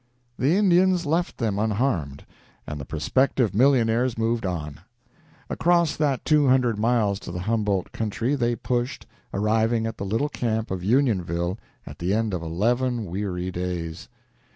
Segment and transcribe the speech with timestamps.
[0.39, 2.25] The Indians left them unharmed,
[2.65, 4.79] and the prospective millionaires moved on.
[5.47, 10.29] Across that two hundred miles to the Humboldt country they pushed, arriving at the little
[10.29, 14.09] camp of Unionville at the end of eleven weary days.